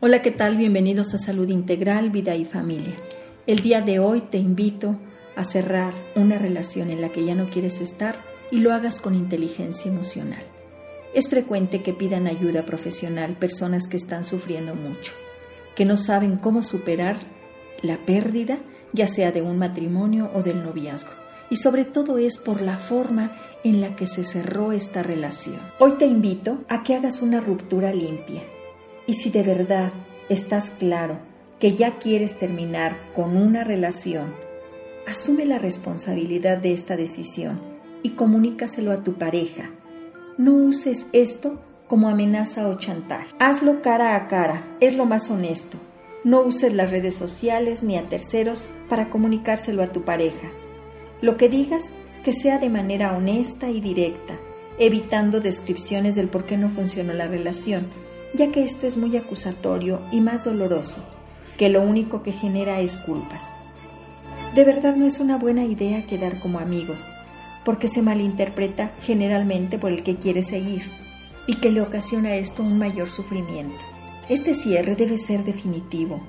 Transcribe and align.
Hola, 0.00 0.22
¿qué 0.22 0.30
tal? 0.30 0.56
Bienvenidos 0.56 1.12
a 1.14 1.18
Salud 1.18 1.48
Integral, 1.48 2.10
Vida 2.10 2.36
y 2.36 2.44
Familia. 2.44 2.94
El 3.48 3.62
día 3.62 3.80
de 3.80 3.98
hoy 3.98 4.20
te 4.20 4.38
invito 4.38 4.96
a 5.34 5.42
cerrar 5.42 5.92
una 6.14 6.38
relación 6.38 6.92
en 6.92 7.00
la 7.00 7.08
que 7.08 7.24
ya 7.24 7.34
no 7.34 7.46
quieres 7.46 7.80
estar 7.80 8.14
y 8.52 8.58
lo 8.58 8.72
hagas 8.72 9.00
con 9.00 9.16
inteligencia 9.16 9.90
emocional. 9.90 10.44
Es 11.14 11.28
frecuente 11.28 11.82
que 11.82 11.94
pidan 11.94 12.28
ayuda 12.28 12.64
profesional 12.64 13.36
personas 13.38 13.88
que 13.88 13.96
están 13.96 14.22
sufriendo 14.22 14.76
mucho, 14.76 15.14
que 15.74 15.84
no 15.84 15.96
saben 15.96 16.36
cómo 16.36 16.62
superar 16.62 17.16
la 17.82 18.06
pérdida, 18.06 18.58
ya 18.92 19.08
sea 19.08 19.32
de 19.32 19.42
un 19.42 19.58
matrimonio 19.58 20.30
o 20.32 20.44
del 20.44 20.62
noviazgo. 20.62 21.10
Y 21.50 21.56
sobre 21.56 21.84
todo 21.84 22.18
es 22.18 22.38
por 22.38 22.60
la 22.62 22.78
forma 22.78 23.36
en 23.64 23.80
la 23.80 23.96
que 23.96 24.06
se 24.06 24.22
cerró 24.22 24.70
esta 24.70 25.02
relación. 25.02 25.58
Hoy 25.80 25.94
te 25.98 26.06
invito 26.06 26.62
a 26.68 26.84
que 26.84 26.94
hagas 26.94 27.20
una 27.20 27.40
ruptura 27.40 27.92
limpia 27.92 28.44
y 29.08 29.14
si 29.14 29.30
de 29.30 29.42
verdad 29.42 29.90
estás 30.28 30.70
claro 30.70 31.18
que 31.58 31.72
ya 31.72 31.98
quieres 31.98 32.38
terminar 32.38 32.98
con 33.14 33.38
una 33.38 33.64
relación, 33.64 34.34
asume 35.06 35.46
la 35.46 35.58
responsabilidad 35.58 36.58
de 36.58 36.74
esta 36.74 36.94
decisión 36.94 37.58
y 38.02 38.10
comunícaselo 38.10 38.92
a 38.92 38.98
tu 38.98 39.14
pareja. 39.14 39.70
No 40.36 40.52
uses 40.52 41.06
esto 41.12 41.58
como 41.88 42.10
amenaza 42.10 42.68
o 42.68 42.76
chantaje. 42.76 43.34
Hazlo 43.38 43.80
cara 43.80 44.14
a 44.14 44.28
cara, 44.28 44.76
es 44.78 44.94
lo 44.94 45.06
más 45.06 45.30
honesto. 45.30 45.78
No 46.22 46.42
uses 46.42 46.74
las 46.74 46.90
redes 46.90 47.14
sociales 47.14 47.82
ni 47.82 47.96
a 47.96 48.10
terceros 48.10 48.68
para 48.90 49.08
comunicárselo 49.08 49.82
a 49.82 49.86
tu 49.86 50.02
pareja. 50.02 50.50
Lo 51.22 51.38
que 51.38 51.48
digas, 51.48 51.94
que 52.24 52.34
sea 52.34 52.58
de 52.58 52.68
manera 52.68 53.16
honesta 53.16 53.70
y 53.70 53.80
directa, 53.80 54.38
evitando 54.78 55.40
descripciones 55.40 56.14
del 56.14 56.28
por 56.28 56.44
qué 56.44 56.58
no 56.58 56.68
funcionó 56.68 57.14
la 57.14 57.26
relación 57.26 57.86
ya 58.34 58.50
que 58.50 58.62
esto 58.62 58.86
es 58.86 58.96
muy 58.96 59.16
acusatorio 59.16 60.00
y 60.12 60.20
más 60.20 60.44
doloroso, 60.44 61.02
que 61.56 61.68
lo 61.68 61.82
único 61.82 62.22
que 62.22 62.32
genera 62.32 62.80
es 62.80 62.96
culpas. 62.96 63.44
De 64.54 64.64
verdad 64.64 64.96
no 64.96 65.06
es 65.06 65.18
una 65.20 65.36
buena 65.36 65.64
idea 65.64 66.06
quedar 66.06 66.38
como 66.40 66.58
amigos, 66.58 67.04
porque 67.64 67.88
se 67.88 68.02
malinterpreta 68.02 68.92
generalmente 69.02 69.78
por 69.78 69.92
el 69.92 70.02
que 70.02 70.16
quiere 70.16 70.42
seguir 70.42 70.82
y 71.46 71.56
que 71.56 71.70
le 71.70 71.80
ocasiona 71.80 72.34
esto 72.34 72.62
un 72.62 72.78
mayor 72.78 73.10
sufrimiento. 73.10 73.78
Este 74.28 74.54
cierre 74.54 74.94
debe 74.94 75.18
ser 75.18 75.44
definitivo. 75.44 76.20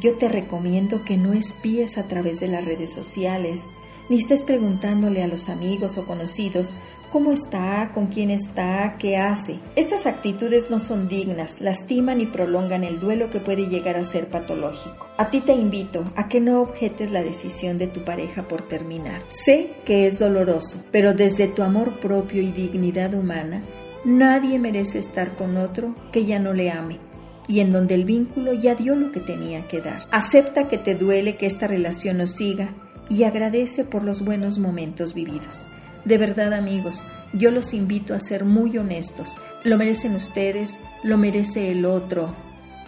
Yo 0.00 0.14
te 0.16 0.28
recomiendo 0.28 1.04
que 1.04 1.16
no 1.16 1.32
espíes 1.32 1.98
a 1.98 2.06
través 2.06 2.40
de 2.40 2.48
las 2.48 2.64
redes 2.64 2.90
sociales, 2.92 3.66
ni 4.08 4.18
estés 4.18 4.42
preguntándole 4.42 5.22
a 5.22 5.28
los 5.28 5.48
amigos 5.48 5.98
o 5.98 6.06
conocidos 6.06 6.74
cómo 7.10 7.32
está, 7.32 7.90
con 7.94 8.06
quién 8.08 8.30
está, 8.30 8.96
qué 8.98 9.16
hace. 9.16 9.58
Estas 9.76 10.06
actitudes 10.06 10.70
no 10.70 10.78
son 10.78 11.08
dignas, 11.08 11.60
lastiman 11.60 12.20
y 12.20 12.26
prolongan 12.26 12.84
el 12.84 13.00
duelo 13.00 13.30
que 13.30 13.40
puede 13.40 13.68
llegar 13.68 13.96
a 13.96 14.04
ser 14.04 14.28
patológico. 14.28 15.06
A 15.16 15.30
ti 15.30 15.40
te 15.40 15.52
invito 15.52 16.04
a 16.16 16.28
que 16.28 16.40
no 16.40 16.60
objetes 16.60 17.10
la 17.10 17.22
decisión 17.22 17.78
de 17.78 17.86
tu 17.86 18.04
pareja 18.04 18.42
por 18.42 18.62
terminar. 18.62 19.22
Sé 19.26 19.70
que 19.84 20.06
es 20.06 20.18
doloroso, 20.18 20.82
pero 20.90 21.14
desde 21.14 21.48
tu 21.48 21.62
amor 21.62 21.98
propio 22.00 22.42
y 22.42 22.52
dignidad 22.52 23.14
humana, 23.14 23.62
nadie 24.04 24.58
merece 24.58 24.98
estar 24.98 25.36
con 25.36 25.56
otro 25.56 25.94
que 26.12 26.24
ya 26.24 26.38
no 26.38 26.52
le 26.52 26.70
ame 26.70 27.00
y 27.48 27.60
en 27.60 27.72
donde 27.72 27.94
el 27.94 28.04
vínculo 28.04 28.52
ya 28.52 28.74
dio 28.74 28.94
lo 28.94 29.10
que 29.10 29.20
tenía 29.20 29.66
que 29.68 29.80
dar. 29.80 30.06
Acepta 30.10 30.68
que 30.68 30.76
te 30.76 30.94
duele 30.94 31.36
que 31.36 31.46
esta 31.46 31.66
relación 31.66 32.18
no 32.18 32.26
siga 32.26 32.74
y 33.08 33.24
agradece 33.24 33.84
por 33.84 34.04
los 34.04 34.24
buenos 34.24 34.58
momentos 34.58 35.14
vividos. 35.14 35.66
De 36.04 36.18
verdad 36.18 36.54
amigos, 36.54 37.04
yo 37.32 37.50
los 37.50 37.74
invito 37.74 38.14
a 38.14 38.20
ser 38.20 38.44
muy 38.44 38.78
honestos. 38.78 39.36
Lo 39.64 39.76
merecen 39.76 40.14
ustedes, 40.14 40.76
lo 41.02 41.18
merece 41.18 41.70
el 41.70 41.84
otro 41.84 42.34